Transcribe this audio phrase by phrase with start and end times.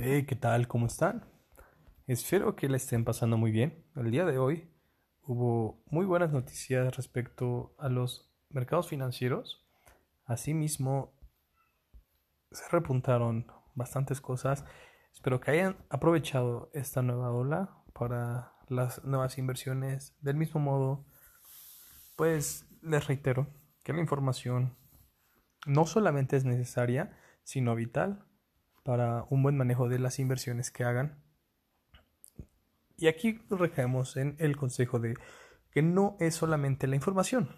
[0.00, 0.68] Hey, ¿qué tal?
[0.68, 1.24] ¿Cómo están?
[2.06, 3.84] Espero que la estén pasando muy bien.
[3.96, 4.70] El día de hoy
[5.22, 9.66] hubo muy buenas noticias respecto a los mercados financieros.
[10.24, 11.18] Asimismo,
[12.52, 14.64] se repuntaron bastantes cosas.
[15.12, 20.16] Espero que hayan aprovechado esta nueva ola para las nuevas inversiones.
[20.20, 21.06] Del mismo modo,
[22.14, 23.48] pues les reitero
[23.82, 24.76] que la información
[25.66, 28.27] no solamente es necesaria, sino vital
[28.82, 31.22] para un buen manejo de las inversiones que hagan.
[32.96, 35.16] Y aquí recaemos en el consejo de
[35.70, 37.48] que no es solamente la información,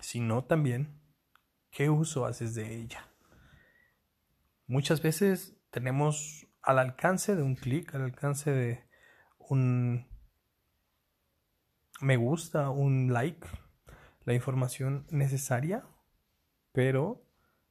[0.00, 1.00] sino también
[1.70, 3.08] qué uso haces de ella.
[4.66, 8.84] Muchas veces tenemos al alcance de un clic, al alcance de
[9.38, 10.06] un
[12.00, 13.46] me gusta, un like,
[14.24, 15.84] la información necesaria,
[16.72, 17.24] pero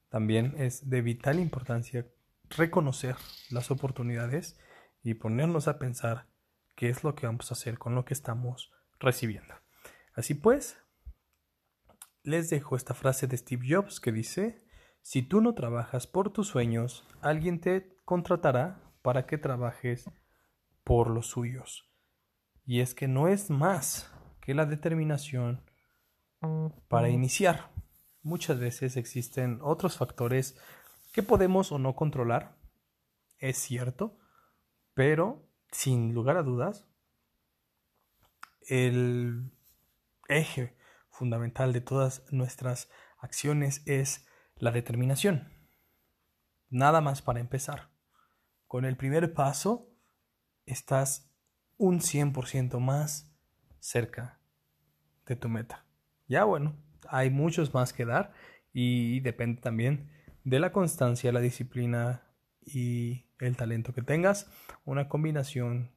[0.10, 2.08] también es de vital importancia
[2.58, 3.16] reconocer
[3.50, 4.60] las oportunidades
[5.02, 6.28] y ponernos a pensar
[6.76, 9.54] qué es lo que vamos a hacer con lo que estamos recibiendo.
[10.16, 10.78] Así pues,
[12.24, 14.64] les dejo esta frase de Steve Jobs que dice,
[15.02, 20.10] si tú no trabajas por tus sueños, alguien te contratará para que trabajes
[20.84, 21.92] por los suyos.
[22.66, 25.70] Y es que no es más que la determinación
[26.88, 27.72] para iniciar.
[28.22, 30.58] Muchas veces existen otros factores
[31.14, 32.58] que podemos o no controlar,
[33.38, 34.20] es cierto,
[34.94, 36.88] pero sin lugar a dudas,
[38.68, 39.52] el
[40.28, 40.76] eje
[41.10, 42.90] fundamental de todas nuestras
[43.20, 45.54] acciones es la determinación.
[46.70, 47.92] Nada más para empezar.
[48.68, 49.88] Con el primer paso
[50.66, 51.32] estás
[51.78, 53.38] un 100% más
[53.80, 54.40] cerca
[55.28, 55.86] de tu meta.
[56.28, 56.76] Ya bueno,
[57.08, 58.34] hay muchos más que dar
[58.72, 60.10] y depende también
[60.44, 62.24] de la constancia, la disciplina
[62.62, 64.50] y el talento que tengas.
[64.86, 65.92] Una combinación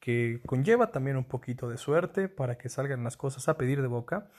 [0.00, 3.88] que conlleva también un poquito de suerte para que salgan las cosas a pedir de
[3.88, 4.30] boca.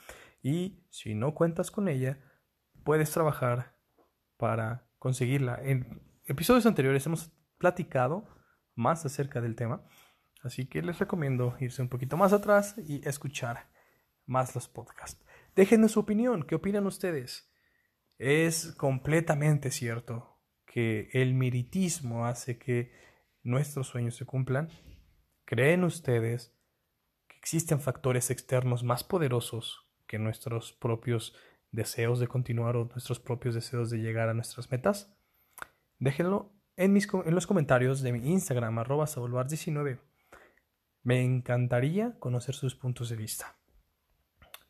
[0.42, 2.20] Y si no cuentas con ella,
[2.84, 3.74] puedes trabajar
[4.36, 5.60] para conseguirla.
[5.62, 8.28] En episodios anteriores hemos platicado
[8.74, 9.82] más acerca del tema.
[10.42, 13.68] Así que les recomiendo irse un poquito más atrás y escuchar
[14.26, 15.24] más los podcasts.
[15.56, 16.44] Déjenos su opinión.
[16.44, 17.50] ¿Qué opinan ustedes?
[18.18, 22.92] Es completamente cierto que el meritismo hace que
[23.42, 24.70] nuestros sueños se cumplan.
[25.44, 26.54] ¿Creen ustedes
[27.28, 31.34] que existen factores externos más poderosos que nuestros propios
[31.72, 35.14] deseos de continuar o nuestros propios deseos de llegar a nuestras metas?
[35.98, 39.06] Déjenlo en, mis, en los comentarios de mi Instagram, arroba
[39.44, 40.00] 19
[41.02, 43.55] Me encantaría conocer sus puntos de vista.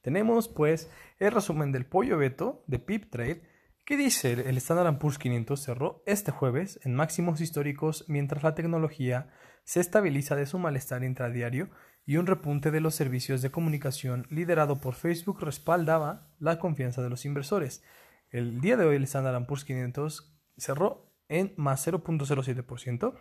[0.06, 3.42] Tenemos pues el resumen del pollo Beto de Pip Trade
[3.84, 9.32] que dice el Standard Poor's 500 cerró este jueves en máximos históricos mientras la tecnología
[9.64, 11.70] se estabiliza de su malestar intradiario
[12.04, 17.10] y un repunte de los servicios de comunicación liderado por Facebook respaldaba la confianza de
[17.10, 17.82] los inversores.
[18.30, 23.12] El día de hoy el Standard Poor's 500 cerró en más 0.07%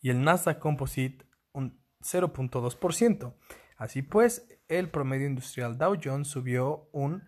[0.00, 3.32] y el Nasdaq Composite un 0.2%.
[3.76, 7.22] Así pues, el promedio industrial Dow Jones subió un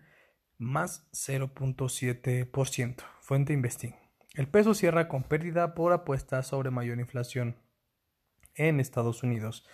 [0.57, 3.03] más 0.7%.
[3.21, 3.95] Fuente Investing.
[4.33, 7.57] El peso cierra con pérdida por apuestas sobre mayor inflación
[8.55, 9.67] en Estados Unidos.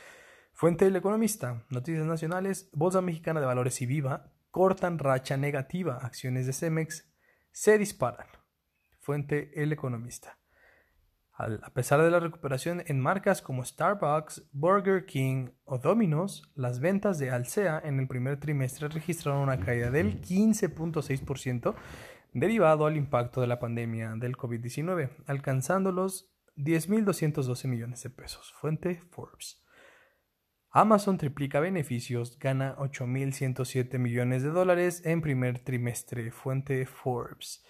[0.54, 1.66] Fuente El Economista.
[1.70, 2.70] Noticias nacionales.
[2.72, 5.98] Bolsa Mexicana de Valores y Viva cortan racha negativa.
[6.02, 7.12] Acciones de Cemex
[7.52, 8.28] se disparan.
[9.00, 10.38] Fuente El Economista.
[11.38, 17.20] A pesar de la recuperación en marcas como Starbucks, Burger King o Domino's, las ventas
[17.20, 21.76] de Alsea en el primer trimestre registraron una caída del 15.6%
[22.32, 28.54] derivado al impacto de la pandemia del COVID-19, alcanzando los 10.212 millones de pesos.
[28.54, 29.62] Fuente Forbes.
[30.70, 36.32] Amazon triplica beneficios, gana 8.107 millones de dólares en primer trimestre.
[36.32, 37.66] Fuente Forbes.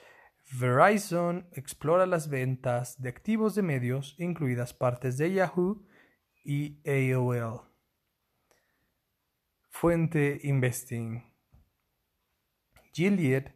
[0.51, 5.85] Verizon explora las ventas de activos de medios, incluidas partes de Yahoo
[6.43, 7.61] y AOL.
[9.69, 11.23] Fuente Investing.
[12.93, 13.51] Gilead,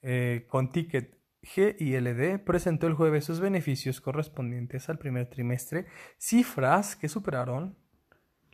[0.00, 5.86] eh, con ticket GILD, presentó el jueves sus beneficios correspondientes al primer trimestre,
[6.18, 7.76] cifras que superaron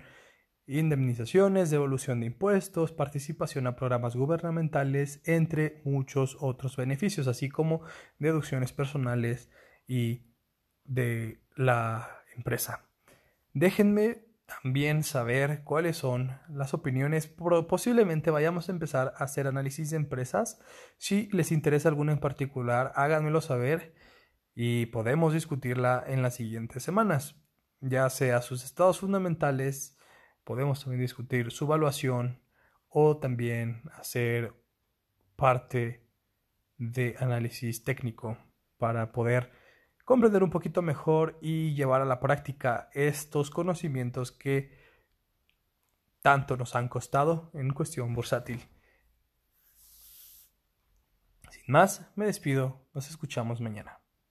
[0.66, 7.82] indemnizaciones, devolución de impuestos, participación a programas gubernamentales, entre muchos otros beneficios, así como
[8.18, 9.50] deducciones personales
[9.86, 10.22] y
[10.84, 12.88] de la empresa.
[13.52, 17.26] Déjenme también saber cuáles son las opiniones.
[17.68, 20.60] Posiblemente vayamos a empezar a hacer análisis de empresas.
[20.98, 23.94] Si les interesa alguna en particular, háganmelo saber
[24.54, 27.36] y podemos discutirla en las siguientes semanas,
[27.80, 29.98] ya sea sus estados fundamentales,
[30.44, 32.42] podemos también discutir su evaluación
[32.88, 34.54] o también hacer
[35.34, 36.08] parte
[36.78, 38.38] de análisis técnico
[38.78, 39.50] para poder
[40.06, 44.70] comprender un poquito mejor y llevar a la práctica estos conocimientos que
[46.22, 48.62] tanto nos han costado en cuestión bursátil.
[51.50, 53.98] Sin más, me despido, nos escuchamos mañana.